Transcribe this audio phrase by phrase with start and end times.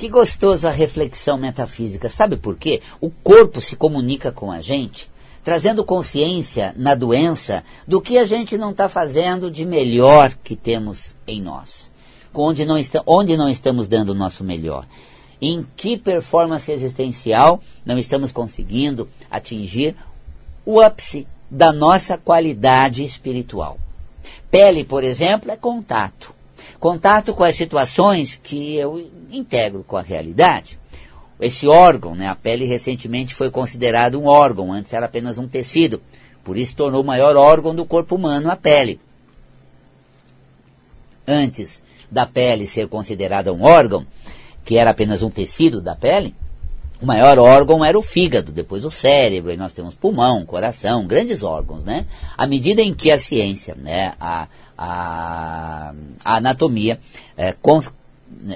[0.00, 2.08] Que gostoso a reflexão metafísica.
[2.08, 2.80] Sabe por quê?
[3.02, 5.10] O corpo se comunica com a gente,
[5.44, 11.14] trazendo consciência na doença do que a gente não está fazendo de melhor que temos
[11.26, 11.90] em nós.
[12.32, 14.86] Onde não, está, onde não estamos dando o nosso melhor.
[15.38, 19.94] Em que performance existencial não estamos conseguindo atingir
[20.64, 23.78] o ápice da nossa qualidade espiritual.
[24.50, 26.39] Pele, por exemplo, é contato.
[26.78, 30.78] Contato com as situações que eu integro com a realidade.
[31.40, 36.02] Esse órgão, né, a pele recentemente foi considerado um órgão, antes era apenas um tecido.
[36.44, 39.00] Por isso tornou o maior órgão do corpo humano a pele.
[41.26, 44.06] Antes da pele ser considerada um órgão,
[44.64, 46.34] que era apenas um tecido da pele,
[47.00, 51.42] o maior órgão era o fígado, depois o cérebro, aí nós temos pulmão, coração, grandes
[51.42, 52.06] órgãos, né?
[52.36, 56.98] À medida em que a ciência, né, a, a, a anatomia
[57.36, 57.80] é, com,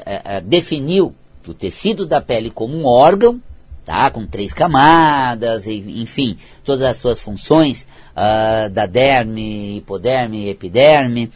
[0.04, 1.14] é, definiu
[1.46, 3.40] o tecido da pele como um órgão,
[3.84, 11.30] tá, com três camadas, enfim, todas as suas funções uh, da derme, hipoderme, epiderme.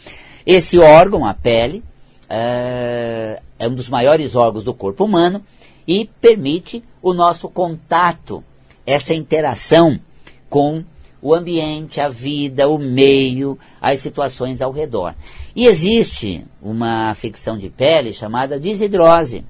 [0.46, 1.82] Esse órgão, a pele,
[2.24, 5.42] uh, é um dos maiores órgãos do corpo humano
[5.86, 8.42] e permite o nosso contato,
[8.86, 9.98] essa interação
[10.48, 10.84] com
[11.20, 15.14] o ambiente, a vida, o meio, as situações ao redor.
[15.54, 19.44] E existe uma afecção de pele chamada desidrose,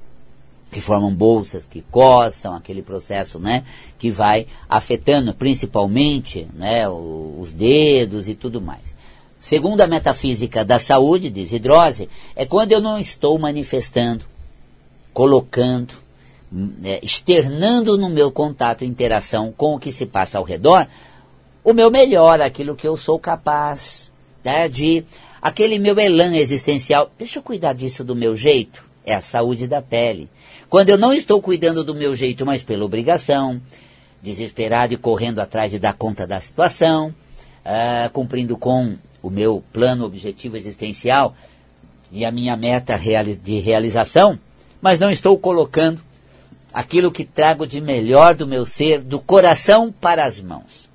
[0.71, 3.65] que formam bolsas que coçam, aquele processo né,
[3.99, 8.95] que vai afetando principalmente né, os dedos e tudo mais.
[9.41, 14.25] Segundo a metafísica da saúde, desidrose, é quando eu não estou manifestando,
[15.13, 15.95] colocando,
[17.03, 20.87] externando no meu contato e interação com o que se passa ao redor,
[21.63, 24.11] o meu melhor, aquilo que eu sou capaz
[24.43, 25.05] né, de.
[25.43, 27.11] aquele meu elan existencial.
[27.19, 28.83] Deixa eu cuidar disso do meu jeito.
[29.05, 30.29] É a saúde da pele.
[30.71, 33.61] Quando eu não estou cuidando do meu jeito, mas pela obrigação,
[34.23, 37.15] desesperado e correndo atrás de dar conta da situação,
[37.65, 41.35] uh, cumprindo com o meu plano objetivo existencial
[42.13, 42.99] e a minha meta
[43.43, 44.39] de realização,
[44.81, 46.01] mas não estou colocando
[46.73, 50.89] aquilo que trago de melhor do meu ser, do coração para as mãos.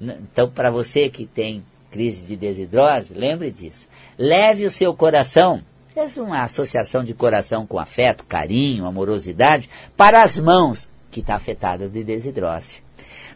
[0.00, 3.86] Então, para você que tem crise de desidrose, lembre disso.
[4.18, 5.62] Leve o seu coração,
[5.94, 11.88] é uma associação de coração com afeto, carinho, amorosidade, para as mãos que está afetada
[11.88, 12.82] de desidrose.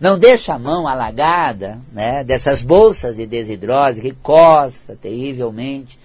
[0.00, 5.98] Não deixe a mão alagada né, dessas bolsas de desidrose que coça terrivelmente.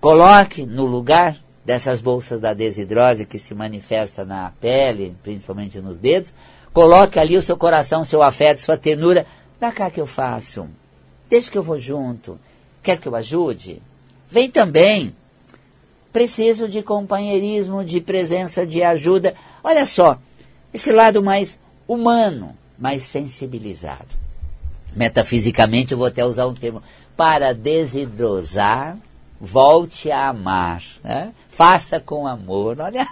[0.00, 6.34] Coloque no lugar dessas bolsas da desidrose que se manifesta na pele, principalmente nos dedos,
[6.72, 9.26] coloque ali o seu coração, seu afeto, sua ternura.
[9.60, 10.66] Dá cá que eu faço.
[11.30, 12.38] Deixa que eu vou junto.
[12.82, 13.80] Quer que eu ajude?
[14.28, 15.14] Vem também.
[16.12, 19.34] Preciso de companheirismo, de presença, de ajuda.
[19.62, 20.18] Olha só,
[20.74, 24.08] esse lado mais humano, mais sensibilizado.
[24.94, 26.82] Metafisicamente, eu vou até usar um termo.
[27.16, 28.98] Para desidrosar,
[29.40, 30.82] volte a amar.
[31.02, 31.32] Né?
[31.52, 32.80] Faça com amor.
[32.80, 33.06] Olha.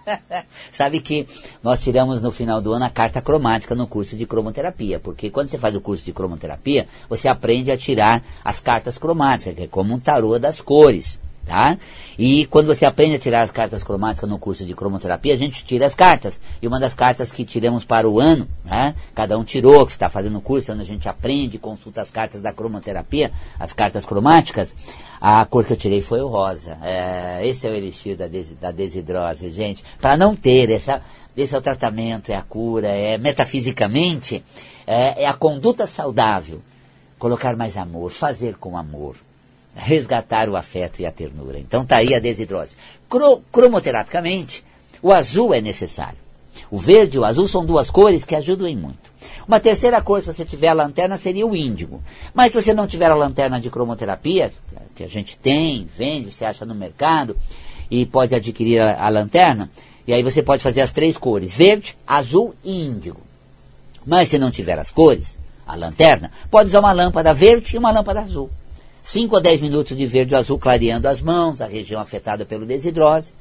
[0.70, 1.26] Sabe que
[1.62, 5.48] nós tiramos no final do ano a carta cromática no curso de cromoterapia, porque quando
[5.48, 9.66] você faz o curso de cromoterapia, você aprende a tirar as cartas cromáticas, que é
[9.66, 11.18] como um tarô das cores.
[11.50, 11.76] Tá?
[12.16, 15.64] E quando você aprende a tirar as cartas cromáticas no curso de cromoterapia, a gente
[15.64, 16.40] tira as cartas.
[16.62, 18.94] E uma das cartas que tiramos para o ano, né?
[19.16, 22.40] cada um tirou, que está fazendo o curso, onde a gente aprende, consulta as cartas
[22.40, 24.72] da cromoterapia, as cartas cromáticas,
[25.20, 26.78] a cor que eu tirei foi o rosa.
[26.84, 29.82] É, esse é o elixir da, des, da desidrose, gente.
[30.00, 31.02] Para não ter, essa,
[31.36, 34.44] esse é o tratamento, é a cura, é metafisicamente,
[34.86, 36.62] é, é a conduta saudável.
[37.18, 39.16] Colocar mais amor, fazer com amor
[39.74, 41.58] resgatar o afeto e a ternura.
[41.58, 42.74] Então está aí a desidrose.
[43.08, 44.64] Cro cromoterapicamente,
[45.02, 46.18] o azul é necessário.
[46.70, 49.10] O verde e o azul são duas cores que ajudam muito.
[49.46, 52.00] Uma terceira cor, se você tiver a lanterna, seria o índigo.
[52.32, 54.52] Mas se você não tiver a lanterna de cromoterapia,
[54.94, 57.36] que a gente tem, vende, você acha no mercado,
[57.90, 59.68] e pode adquirir a, a lanterna,
[60.06, 63.20] e aí você pode fazer as três cores, verde, azul e índigo.
[64.06, 67.90] Mas se não tiver as cores, a lanterna, pode usar uma lâmpada verde e uma
[67.90, 68.50] lâmpada azul.
[69.02, 72.66] 5 a 10 minutos de verde ou azul clareando as mãos, a região afetada pelo
[72.66, 73.32] desidrose.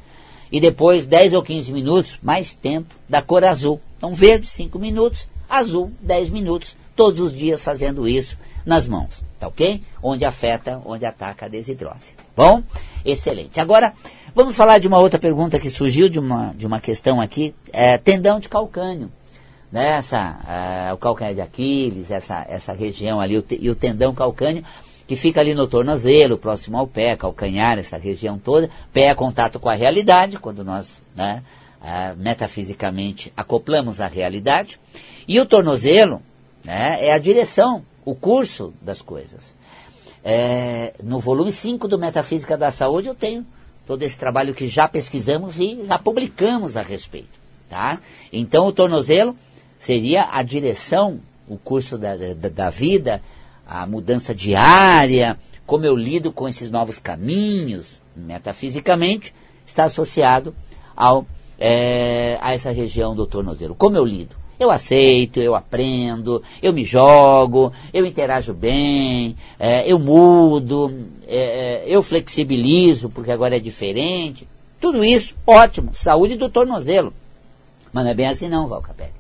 [0.52, 3.80] E depois 10 ou 15 minutos, mais tempo, da cor azul.
[3.98, 9.24] Então verde 5 minutos, azul 10 minutos, todos os dias fazendo isso nas mãos.
[9.40, 9.82] Tá ok?
[10.02, 12.14] Onde afeta, onde ataca a desidrose.
[12.36, 12.64] Bom?
[13.06, 13.60] Excelente.
[13.60, 13.94] Agora,
[14.36, 17.54] vamos falar de uma outra pergunta que surgiu de uma, de uma questão aqui.
[17.72, 19.12] É, tendão de calcânio.
[19.72, 19.98] Né?
[19.98, 24.14] Essa, é, o calcanhar de Aquiles, essa, essa região ali, o te, e o tendão
[24.14, 24.64] calcâneo
[25.10, 28.70] que fica ali no tornozelo, próximo ao pé, calcanhar, essa região toda.
[28.94, 31.42] Pé é contato com a realidade, quando nós né,
[31.82, 34.80] ah, metafisicamente acoplamos à realidade.
[35.28, 36.22] E o tornozelo
[36.64, 39.56] né, é a direção, o curso das coisas.
[40.24, 43.44] É, no volume 5 do Metafísica da Saúde eu tenho
[43.88, 47.40] todo esse trabalho que já pesquisamos e já publicamos a respeito.
[47.68, 48.00] Tá?
[48.32, 49.36] Então o tornozelo
[49.80, 53.20] seria a direção, o curso da, da, da vida,
[53.70, 59.34] a mudança diária, como eu lido com esses novos caminhos, metafisicamente,
[59.66, 60.56] está associado
[60.96, 61.28] ao,
[61.60, 63.76] é, a essa região do tornozelo.
[63.76, 64.36] Como eu lido?
[64.60, 70.92] Eu aceito, eu aprendo, eu me jogo, eu interajo bem, é, eu mudo,
[71.28, 74.48] é, é, eu flexibilizo, porque agora é diferente.
[74.82, 77.14] Tudo isso, ótimo, saúde do tornozelo.
[77.94, 79.14] Mas não é bem assim não, Valcapelli.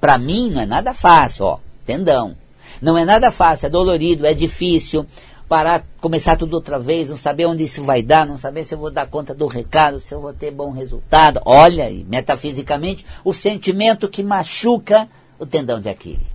[0.00, 2.36] Para mim não é nada fácil, ó, tendão.
[2.82, 5.06] Não é nada fácil, é dolorido, é difícil
[5.48, 8.78] parar, começar tudo outra vez, não saber onde isso vai dar, não saber se eu
[8.78, 11.40] vou dar conta do recado, se eu vou ter bom resultado.
[11.44, 15.08] Olha aí, metafisicamente, o sentimento que machuca
[15.38, 16.26] o tendão de Aquiles.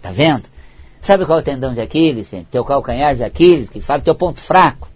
[0.00, 0.44] Tá vendo?
[1.00, 2.30] Sabe qual é o tendão de Aquiles?
[2.50, 4.88] Teu calcanhar de Aquiles, que fala teu ponto fraco.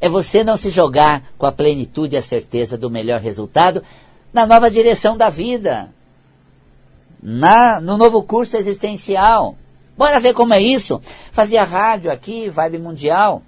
[0.00, 3.82] É você não se jogar com a plenitude e a certeza do melhor resultado
[4.32, 5.88] na nova direção da vida,
[7.22, 9.56] na, no novo curso existencial.
[10.00, 10.98] Bora ver como é isso.
[11.30, 13.42] Fazia rádio aqui, Vibe Mundial.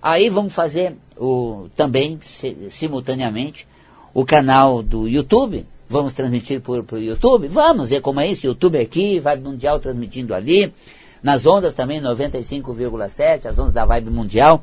[0.00, 2.20] Aí vamos fazer o, também,
[2.70, 3.66] simultaneamente,
[4.14, 5.66] o canal do YouTube.
[5.88, 7.48] Vamos transmitir por, por YouTube?
[7.48, 8.46] Vamos ver como é isso.
[8.46, 10.72] YouTube aqui, Vibe Mundial transmitindo ali.
[11.24, 14.62] Nas ondas também, 95,7, as ondas da Vibe Mundial.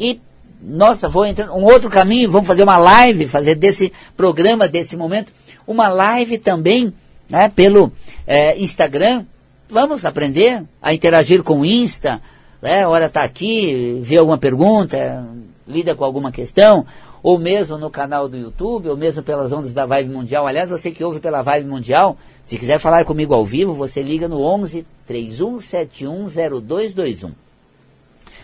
[0.00, 0.18] E,
[0.62, 5.34] nossa, vou entrar um outro caminho, vamos fazer uma live, fazer desse programa, desse momento,
[5.66, 6.94] uma live também,
[7.28, 7.92] né, pelo
[8.26, 9.26] é, Instagram,
[9.68, 12.20] vamos aprender a interagir com o Insta,
[12.60, 12.86] né?
[12.86, 15.24] hora está aqui, vê alguma pergunta,
[15.66, 16.86] lida com alguma questão,
[17.22, 20.46] ou mesmo no canal do YouTube, ou mesmo pelas ondas da Vibe Mundial.
[20.46, 22.16] Aliás, você que ouve pela Vibe Mundial,
[22.46, 27.32] se quiser falar comigo ao vivo, você liga no 11 31710221.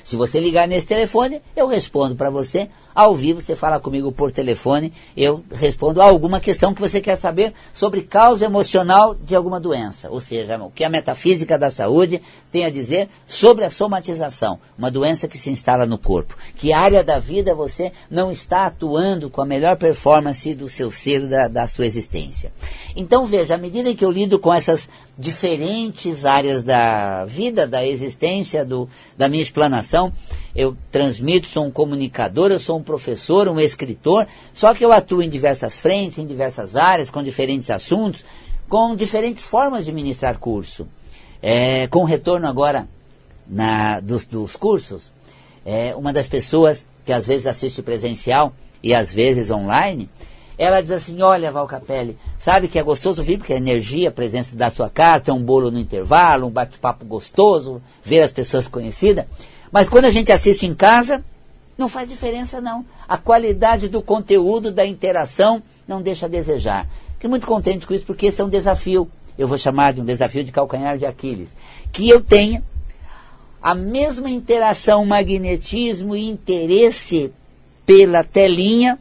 [0.04, 4.30] Se você ligar nesse telefone, eu respondo para você ao vivo, você fala comigo por
[4.30, 10.08] telefone, eu respondo alguma questão que você quer saber sobre causa emocional de alguma doença.
[10.10, 14.92] Ou seja, o que a metafísica da saúde tem a dizer sobre a somatização, uma
[14.92, 16.36] doença que se instala no corpo.
[16.56, 21.26] Que área da vida você não está atuando com a melhor performance do seu ser,
[21.26, 22.52] da, da sua existência.
[22.94, 24.88] Então veja, à medida que eu lido com essas
[25.18, 30.12] diferentes áreas da vida, da existência, do, da minha explanação,
[30.54, 35.22] eu transmito, sou um comunicador, eu sou um professor, um escritor, só que eu atuo
[35.22, 38.24] em diversas frentes, em diversas áreas, com diferentes assuntos,
[38.68, 40.86] com diferentes formas de ministrar curso.
[41.42, 42.88] É, com retorno agora
[43.46, 45.12] na, dos, dos cursos,
[45.64, 48.52] é, uma das pessoas que às vezes assiste presencial
[48.82, 50.08] e às vezes online,
[50.56, 54.12] ela diz assim, olha Val Capelli, sabe que é gostoso vir, porque a energia, a
[54.12, 59.26] presença da sua casa, um bolo no intervalo, um bate-papo gostoso, ver as pessoas conhecidas,
[59.72, 61.24] mas quando a gente assiste em casa,
[61.76, 62.84] não faz diferença não.
[63.08, 66.88] A qualidade do conteúdo, da interação, não deixa a desejar.
[67.14, 70.04] Fiquei muito contente com isso, porque esse é um desafio, eu vou chamar de um
[70.04, 71.48] desafio de calcanhar de Aquiles,
[71.92, 72.62] que eu tenha
[73.62, 77.32] a mesma interação, magnetismo e interesse
[77.86, 78.98] pela telinha,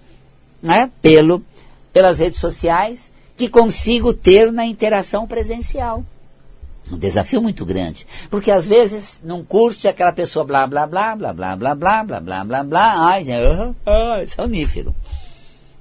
[0.62, 1.44] né, pelo,
[1.92, 6.04] pelas redes sociais, que consigo ter na interação presencial.
[6.92, 8.06] Um desafio muito grande.
[8.30, 12.20] Porque às vezes, num curso, aquela pessoa blá blá blá blá blá blá blá blá
[12.20, 13.26] blá blá blá, ai,
[13.86, 14.94] ai, sonífero.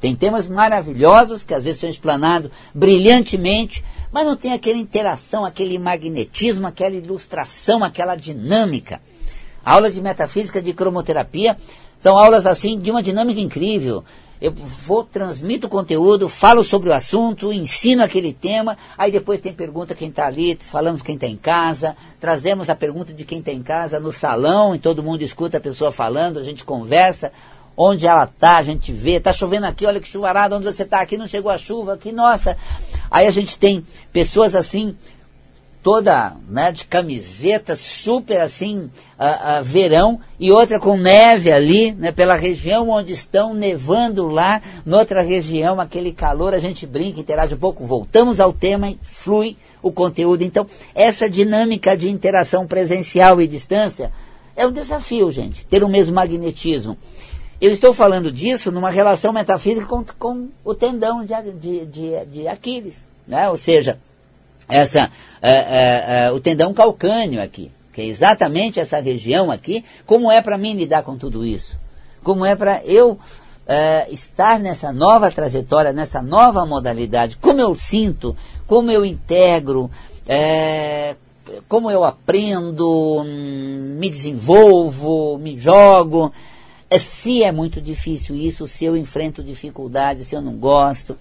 [0.01, 5.79] Tem temas maravilhosos que às vezes são explanados brilhantemente, mas não tem aquela interação, aquele
[5.79, 9.01] magnetismo, aquela ilustração, aquela dinâmica.
[9.65, 11.57] Aulas de metafísica de cromoterapia
[12.01, 14.05] são aulas assim de uma dinâmica incrível
[14.43, 19.53] eu vou, transmito o conteúdo, falo sobre o assunto, ensino aquele tema, aí depois tem
[19.53, 23.53] pergunta quem está ali, falamos quem está em casa, trazemos a pergunta de quem está
[23.53, 27.31] em casa no salão, e todo mundo escuta a pessoa falando, a gente conversa,
[27.77, 31.01] onde ela está, a gente vê, está chovendo aqui, olha que chuvarada, onde você está
[31.01, 32.57] aqui, não chegou a chuva, aqui, nossa.
[33.09, 34.97] Aí a gente tem pessoas assim,
[35.83, 38.79] toda né, de camiseta, super assim,
[39.19, 44.63] uh, uh, verão, e outra com neve ali, né, pela região onde estão nevando lá,
[44.87, 49.57] noutra região, aquele calor, a gente brinca, interage um pouco, voltamos ao tema e flui
[49.83, 50.43] o conteúdo.
[50.43, 54.13] Então, essa dinâmica de interação presencial e distância
[54.55, 56.97] é um desafio, gente, ter o mesmo magnetismo.
[57.61, 62.49] Eu estou falando disso numa relação metafísica com, com o tendão de, de, de, de
[62.49, 63.49] Aquiles, né?
[63.49, 63.99] ou seja,
[64.69, 70.31] essa, é, é, é, o tendão calcâneo aqui, que é exatamente essa região aqui, como
[70.31, 71.77] é para mim lidar com tudo isso?
[72.23, 73.19] Como é para eu
[74.11, 79.91] estar nessa nova trajetória, nessa nova modalidade, como eu sinto, como eu integro,
[80.27, 81.17] é,
[81.69, 86.33] como eu aprendo, hum, me desenvolvo, me jogo.
[86.99, 91.17] Se é muito difícil isso, se eu enfrento dificuldades, se eu não gosto.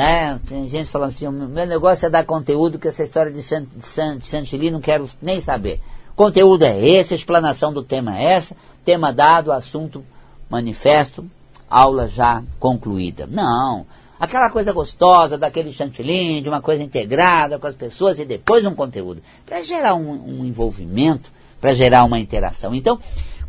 [0.00, 0.40] Né?
[0.48, 3.66] Tem gente falando assim, o meu negócio é dar conteúdo, que essa história de, Chan,
[4.16, 5.78] de Chantilly não quero nem saber.
[6.16, 10.02] Conteúdo é esse, a explanação do tema é essa, tema dado, assunto
[10.48, 11.30] manifesto,
[11.68, 13.28] aula já concluída.
[13.30, 13.84] Não.
[14.18, 18.74] Aquela coisa gostosa, daquele chantilly, de uma coisa integrada com as pessoas e depois um
[18.74, 19.20] conteúdo.
[19.44, 21.30] Para gerar um, um envolvimento,
[21.60, 22.74] para gerar uma interação.
[22.74, 22.98] Então,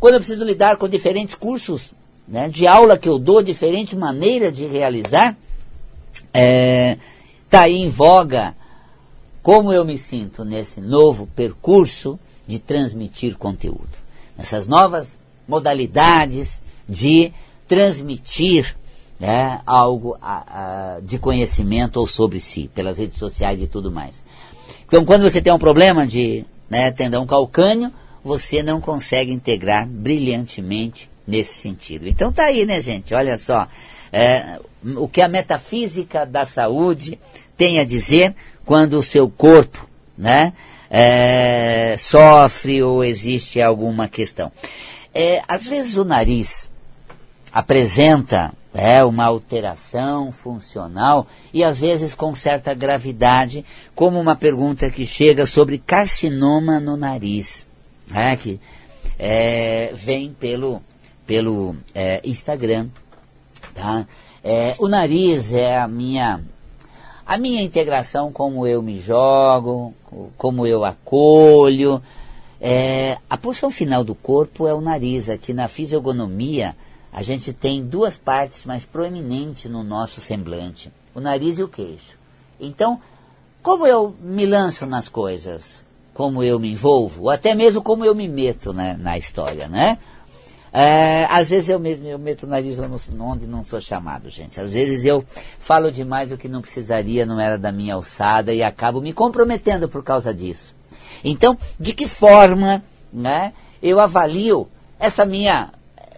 [0.02, 1.94] quando eu preciso lidar com diferentes cursos
[2.28, 5.38] né, de aula que eu dou, diferente maneira de realizar,
[6.14, 6.98] está é,
[7.50, 8.56] tá aí em voga
[9.42, 13.90] como eu me sinto nesse novo percurso de transmitir conteúdo.
[14.38, 15.16] Nessas novas
[15.48, 17.32] modalidades de
[17.68, 18.76] transmitir
[19.20, 24.22] né, algo a, a, de conhecimento ou sobre si, pelas redes sociais e tudo mais.
[24.86, 27.92] Então, quando você tem um problema de né, tendão calcâneo,
[28.24, 32.08] você não consegue integrar brilhantemente nesse sentido.
[32.08, 33.14] Então tá aí, né, gente?
[33.14, 33.68] Olha só,
[34.12, 37.20] é, o que a metafísica da saúde
[37.58, 38.36] tem a dizer
[38.66, 40.54] quando o seu corpo, né,
[40.90, 44.52] é, sofre ou existe alguma questão.
[45.14, 46.70] É, às vezes o nariz
[47.52, 55.06] apresenta é, uma alteração funcional e às vezes com certa gravidade, como uma pergunta que
[55.06, 57.68] chega sobre carcinoma no nariz,
[58.14, 58.60] é, que
[59.20, 60.82] é, vem pelo,
[61.26, 62.88] pelo é, Instagram.
[63.74, 64.06] Tá?
[64.44, 66.42] É, o nariz é a minha,
[67.26, 69.94] a minha integração, como eu me jogo,
[70.38, 72.02] como eu acolho.
[72.60, 75.30] É, a porção final do corpo é o nariz.
[75.30, 76.76] Aqui na fisiogonomia,
[77.12, 82.18] a gente tem duas partes mais proeminentes no nosso semblante: o nariz e o queixo.
[82.60, 83.00] Então,
[83.62, 85.84] como eu me lanço nas coisas,
[86.14, 89.98] como eu me envolvo, ou até mesmo como eu me meto né, na história, né?
[90.74, 92.78] É, às vezes eu mesmo eu meto o nariz
[93.20, 94.60] onde não sou chamado, gente.
[94.60, 95.24] Às vezes eu
[95.60, 99.90] falo demais o que não precisaria, não era da minha alçada e acabo me comprometendo
[99.90, 100.74] por causa disso.
[101.24, 103.52] Então, de que forma né,
[103.84, 105.72] eu avalio essa minha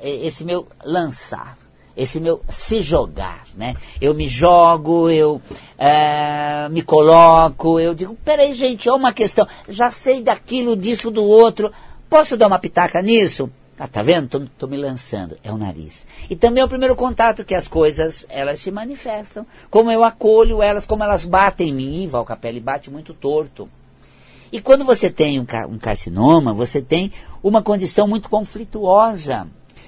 [0.03, 1.57] esse meu lançar,
[1.95, 3.73] esse meu se jogar, né?
[4.01, 5.41] Eu me jogo, eu
[5.77, 11.23] é, me coloco, eu digo, peraí gente, é uma questão, já sei daquilo, disso, do
[11.23, 11.71] outro,
[12.09, 13.49] posso dar uma pitaca nisso?
[13.77, 14.27] Ah, tá vendo?
[14.27, 15.37] Tô, tô, me lançando.
[15.43, 16.05] É o nariz.
[16.29, 19.45] E também é o primeiro contato que as coisas, elas se manifestam.
[19.69, 22.07] Como eu acolho elas, como elas batem em mim.
[22.07, 23.67] Val Capelli bate muito torto.
[24.51, 27.11] E quando você tem um, um carcinoma, você tem
[27.41, 29.47] uma condição muito conflituosa.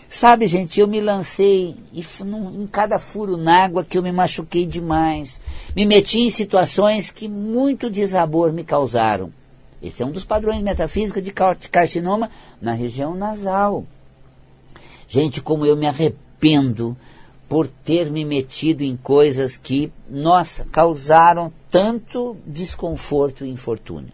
[0.09, 5.39] Sabe, gente, eu me lancei em cada furo na água que eu me machuquei demais.
[5.75, 9.31] Me meti em situações que muito desabor me causaram.
[9.85, 13.85] Esse é um dos padrões metafísicos de carcinoma na região nasal.
[15.07, 16.97] Gente, como eu me arrependo
[17.47, 24.11] por ter me metido em coisas que, nossa, causaram tanto desconforto e infortúnio.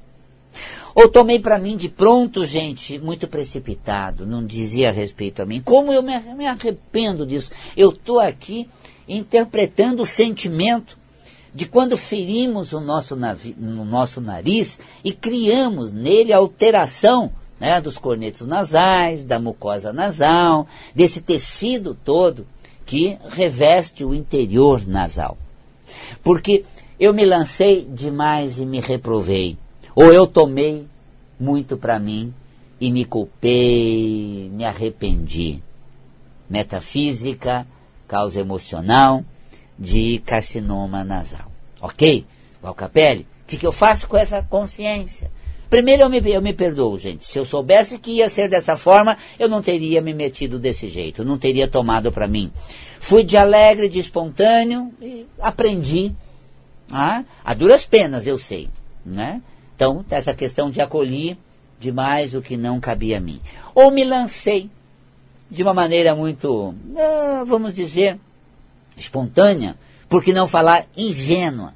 [0.94, 5.62] Ou tomei para mim de pronto, gente, muito precipitado, não dizia respeito a mim.
[5.62, 7.52] Como eu me, me arrependo disso?
[7.78, 8.70] Eu estou aqui
[9.08, 10.98] interpretando o sentimento
[11.54, 18.48] de quando ferimos o nosso, no nosso nariz e criamos nele alteração né, dos cornetos
[18.48, 22.48] nasais, da mucosa nasal, desse tecido todo
[22.86, 25.38] que reveste o interior nasal.
[26.24, 26.64] Porque
[27.00, 29.58] eu me lancei demais e me reprovei.
[29.94, 30.88] Ou eu tomei
[31.40, 32.34] muito para mim
[32.80, 35.62] e me culpei, me arrependi.
[36.50, 37.68] Metafísica,
[38.08, 39.24] causa emocional
[39.82, 41.52] de carcinoma nasal.
[41.82, 42.24] Ok?
[42.62, 45.32] Valcapelli, o que, que eu faço com essa consciência?
[45.72, 47.26] Primeiro eu me, eu me perdoo, gente.
[47.26, 51.26] Se eu soubesse que ia ser dessa forma, eu não teria me metido desse jeito,
[51.26, 52.52] não teria tomado para mim.
[53.00, 56.12] Fui de alegre, de espontâneo e aprendi.
[56.92, 58.70] Ah, a duras penas, eu sei.
[59.04, 59.42] Né?
[59.76, 61.36] Então, essa questão de acolher
[61.80, 63.42] demais o que não cabia a mim.
[63.74, 64.70] Ou me lancei
[65.50, 68.20] de uma maneira muito, ah, vamos dizer,
[69.02, 69.76] espontânea,
[70.08, 71.74] por que não falar ingênua?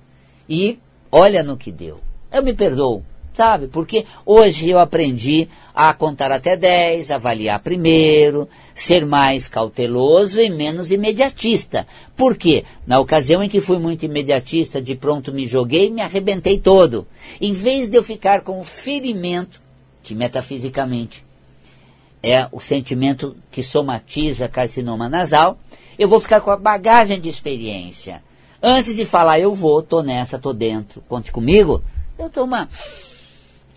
[0.48, 0.80] E
[1.12, 2.00] olha no que deu.
[2.32, 3.04] Eu me perdoo,
[3.34, 3.68] sabe?
[3.68, 10.92] Porque hoje eu aprendi a contar até 10, avaliar primeiro, ser mais cauteloso e menos
[10.92, 11.88] imediatista.
[12.16, 12.64] Por quê?
[12.86, 17.08] Na ocasião em que fui muito imediatista, de pronto me joguei, me arrebentei todo.
[17.42, 19.62] Em vez de eu ficar com o ferimento,
[20.04, 21.26] que metafisicamente
[22.22, 25.60] é o sentimento que somatiza carcinoma nasal,
[25.98, 28.22] Eu vou ficar com a bagagem de experiência.
[28.62, 31.84] Antes de falar, eu vou, tô nessa, tô dentro, conte comigo,
[32.18, 32.68] eu dou uma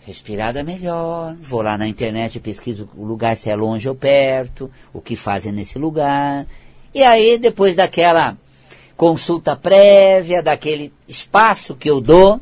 [0.06, 5.02] respirada melhor, vou lá na internet, pesquiso o lugar se é longe ou perto, o
[5.02, 6.46] que fazem nesse lugar.
[6.94, 8.36] E aí, depois daquela
[8.96, 12.40] consulta prévia, daquele espaço que eu dou,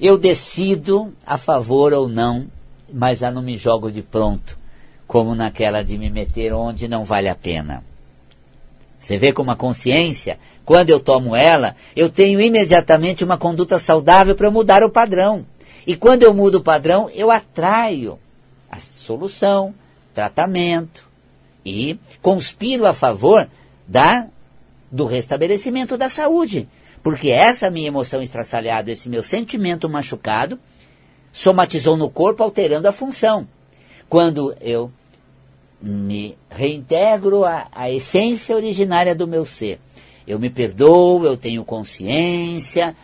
[0.00, 2.46] eu decido a favor ou não,
[2.92, 4.58] mas já não me jogo de pronto,
[5.06, 7.84] como naquela de me meter onde não vale a pena.
[9.04, 14.34] Você vê como a consciência, quando eu tomo ela, eu tenho imediatamente uma conduta saudável
[14.34, 15.44] para mudar o padrão.
[15.86, 18.18] E quando eu mudo o padrão, eu atraio
[18.70, 19.74] a solução,
[20.14, 21.06] tratamento
[21.66, 23.46] e conspiro a favor
[23.86, 24.26] da,
[24.90, 26.66] do restabelecimento da saúde.
[27.02, 30.58] Porque essa minha emoção estraçalhada, esse meu sentimento machucado,
[31.30, 33.46] somatizou no corpo, alterando a função.
[34.08, 34.90] Quando eu
[35.84, 39.78] me reintegro à, à essência originária do meu ser.
[40.26, 42.96] Eu me perdoo, eu tenho consciência,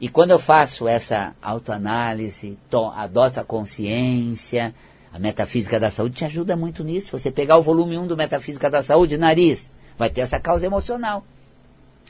[0.00, 2.56] e quando eu faço essa autoanálise,
[2.94, 4.74] adoto a consciência,
[5.12, 7.18] a metafísica da saúde te ajuda muito nisso.
[7.18, 11.24] Você pegar o volume 1 do Metafísica da Saúde, nariz, vai ter essa causa emocional.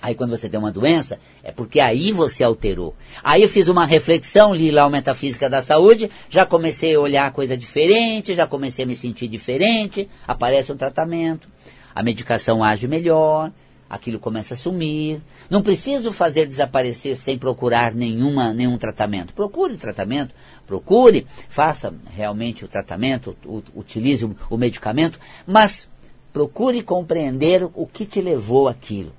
[0.00, 2.94] Aí quando você tem uma doença, é porque aí você alterou.
[3.22, 7.32] Aí eu fiz uma reflexão, li lá o Metafísica da Saúde, já comecei a olhar
[7.32, 11.48] coisa diferente, já comecei a me sentir diferente, aparece um tratamento,
[11.92, 13.50] a medicação age melhor,
[13.90, 15.20] aquilo começa a sumir.
[15.50, 19.34] Não preciso fazer desaparecer sem procurar nenhuma, nenhum tratamento.
[19.34, 20.32] Procure tratamento,
[20.64, 23.36] procure, faça realmente o tratamento,
[23.74, 25.88] utilize o, medicamento, mas
[26.32, 29.17] procure compreender o que te levou aquilo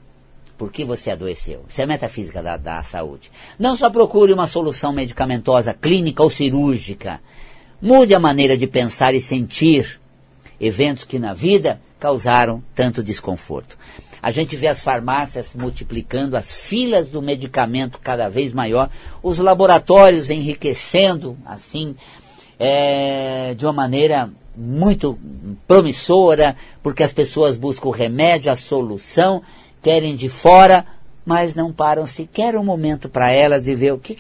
[0.60, 1.64] por que você adoeceu.
[1.70, 3.32] Isso é a metafísica da, da saúde.
[3.58, 7.22] Não só procure uma solução medicamentosa, clínica ou cirúrgica.
[7.82, 10.00] Mude a maneira de pensar e sentir
[10.60, 13.78] eventos que na vida causaram tanto desconforto.
[14.22, 18.90] A gente vê as farmácias multiplicando, as filas do medicamento cada vez maior,
[19.24, 21.96] os laboratórios enriquecendo, assim,
[22.60, 25.18] é, de uma maneira muito
[25.66, 26.54] promissora,
[26.84, 29.42] porque as pessoas buscam o remédio, a solução,
[29.82, 30.86] querem de fora,
[31.26, 34.18] mas não param sequer um momento para elas e ver o que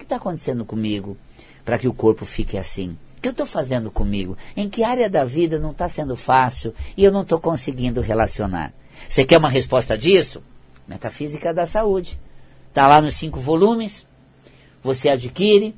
[0.00, 1.16] está acontecendo comigo
[1.64, 2.96] para que o corpo fique assim.
[3.16, 4.36] O que eu estou fazendo comigo?
[4.56, 8.72] Em que área da vida não está sendo fácil e eu não estou conseguindo relacionar?
[9.08, 10.42] Você quer uma resposta disso?
[10.88, 12.18] Metafísica da Saúde.
[12.68, 14.06] Está lá nos cinco volumes.
[14.82, 15.74] Você adquire,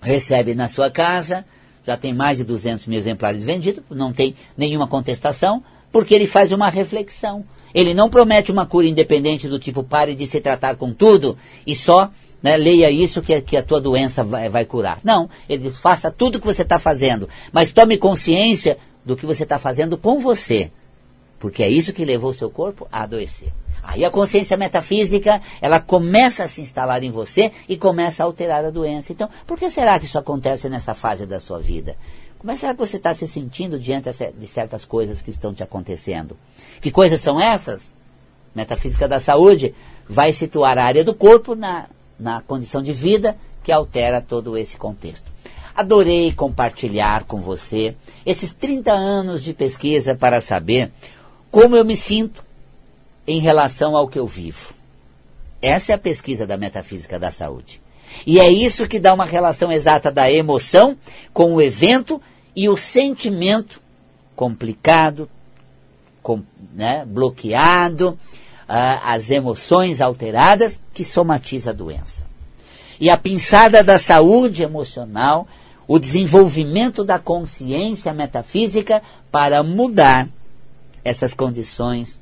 [0.00, 1.44] recebe na sua casa.
[1.86, 3.84] Já tem mais de 200 mil exemplares vendidos.
[3.90, 7.44] Não tem nenhuma contestação, porque ele faz uma reflexão.
[7.74, 11.74] Ele não promete uma cura independente do tipo pare de se tratar com tudo e
[11.74, 12.10] só
[12.42, 14.98] né, leia isso que, que a tua doença vai, vai curar.
[15.04, 19.26] Não, ele diz faça tudo o que você está fazendo, mas tome consciência do que
[19.26, 20.70] você está fazendo com você,
[21.38, 23.52] porque é isso que levou o seu corpo a adoecer.
[23.82, 28.64] Aí a consciência metafísica, ela começa a se instalar em você e começa a alterar
[28.64, 29.12] a doença.
[29.12, 31.96] Então, por que será que isso acontece nessa fase da sua vida?
[32.38, 36.36] Como é que você está se sentindo diante de certas coisas que estão te acontecendo?
[36.80, 37.92] Que coisas são essas?
[38.54, 39.74] Metafísica da saúde
[40.08, 41.86] vai situar a área do corpo na,
[42.18, 45.30] na condição de vida que altera todo esse contexto.
[45.74, 50.92] Adorei compartilhar com você esses 30 anos de pesquisa para saber
[51.50, 52.44] como eu me sinto
[53.26, 54.72] em relação ao que eu vivo.
[55.60, 57.80] Essa é a pesquisa da metafísica da saúde.
[58.26, 60.96] E é isso que dá uma relação exata da emoção
[61.32, 62.20] com o evento
[62.54, 63.80] e o sentimento
[64.34, 65.28] complicado,
[66.22, 66.42] com,
[66.74, 68.10] né, bloqueado,
[68.68, 72.26] uh, as emoções alteradas que somatiza a doença.
[73.00, 75.46] E a pinçada da saúde emocional,
[75.86, 80.28] o desenvolvimento da consciência metafísica para mudar
[81.04, 82.20] essas condições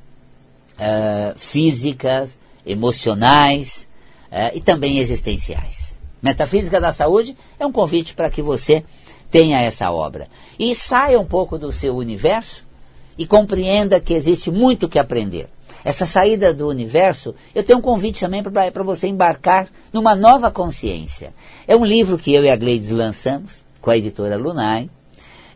[0.79, 3.86] uh, físicas, emocionais
[4.30, 5.98] uh, e também existenciais.
[6.22, 8.84] Metafísica da Saúde é um convite para que você
[9.30, 10.28] tenha essa obra.
[10.58, 12.66] E saia um pouco do seu universo
[13.18, 15.48] e compreenda que existe muito que aprender.
[15.84, 21.32] Essa saída do universo, eu tenho um convite também para você embarcar numa nova consciência.
[21.66, 24.90] É um livro que eu e a Gleides lançamos com a editora Lunai.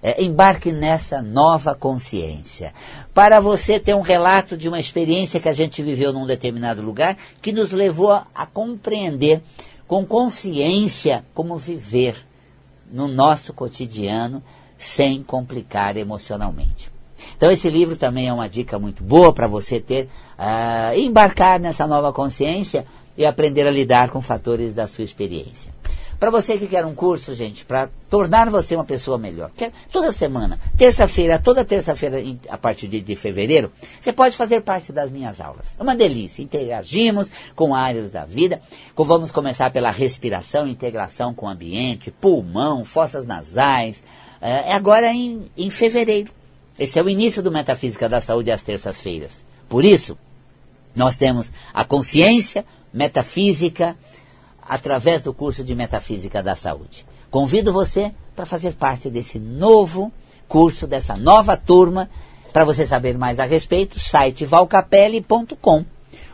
[0.02, 2.72] É, embarque nessa nova consciência.
[3.12, 7.16] Para você ter um relato de uma experiência que a gente viveu num determinado lugar
[7.42, 9.42] que nos levou a, a compreender
[9.86, 12.14] com consciência como viver
[12.90, 14.42] no nosso cotidiano
[14.78, 16.90] sem complicar emocionalmente.
[17.36, 21.86] Então esse livro também é uma dica muito boa para você ter, uh, embarcar nessa
[21.86, 25.79] nova consciência e aprender a lidar com fatores da sua experiência.
[26.20, 30.12] Para você que quer um curso, gente, para tornar você uma pessoa melhor, quer, toda
[30.12, 32.18] semana, terça-feira, toda terça-feira,
[32.50, 35.74] a partir de, de, fevereiro, você pode fazer parte das minhas aulas.
[35.78, 36.42] É uma delícia.
[36.42, 38.60] Interagimos com áreas da vida.
[38.94, 44.04] Vamos começar pela respiração, integração com o ambiente, pulmão, fossas nasais.
[44.42, 46.30] É, é agora em, em fevereiro.
[46.78, 49.42] Esse é o início do Metafísica da Saúde às terças-feiras.
[49.70, 50.18] Por isso,
[50.94, 53.96] nós temos a consciência metafísica
[54.70, 57.04] através do curso de Metafísica da Saúde.
[57.28, 60.12] Convido você para fazer parte desse novo
[60.46, 62.08] curso, dessa nova turma.
[62.52, 65.84] Para você saber mais a respeito, site valcapelli.com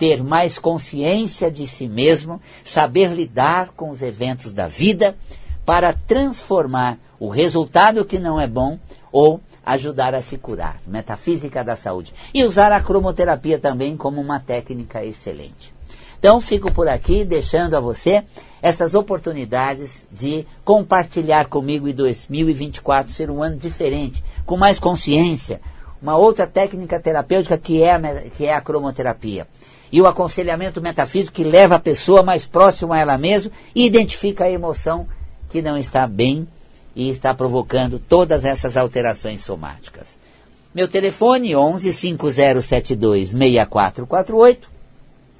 [0.02, 5.16] ter mais consciência de si mesmo, saber lidar com os eventos da vida
[5.64, 8.80] para transformar o resultado que não é bom
[9.12, 10.82] ou ajudar a se curar.
[10.88, 12.16] Metafísica da saúde.
[12.34, 15.72] E usar a cromoterapia também como uma técnica excelente.
[16.18, 18.24] Então fico por aqui deixando a você
[18.60, 25.62] essas oportunidades de compartilhar comigo em 2024 ser um ano diferente, com mais consciência,
[26.02, 28.00] uma outra técnica terapêutica que é a,
[28.32, 29.46] que é a cromoterapia.
[29.92, 34.46] E o aconselhamento metafísico que leva a pessoa mais próxima a ela mesma e identifica
[34.46, 35.08] a emoção
[35.50, 36.48] que não está bem
[36.96, 40.20] e está provocando todas essas alterações somáticas.
[40.74, 44.82] Meu telefone 11 5072 6448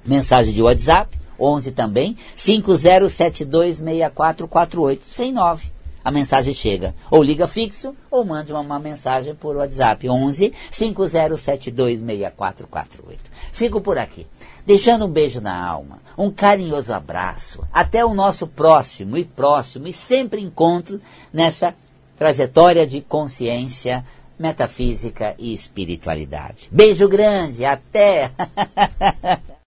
[0.06, 5.72] Mensagem de WhatsApp, 11 também, 50726448, sem 9.
[6.04, 6.96] A mensagem chega.
[7.12, 13.20] Ou liga fixo, ou mande uma, uma mensagem por WhatsApp, 11 50726448.
[13.52, 14.26] Fico por aqui,
[14.66, 17.64] deixando um beijo na alma, um carinhoso abraço.
[17.72, 21.00] Até o nosso próximo e próximo e sempre encontro
[21.32, 21.74] nessa
[22.18, 24.06] trajetória de consciência
[24.38, 26.68] metafísica e espiritualidade.
[26.72, 28.32] Beijo grande, até!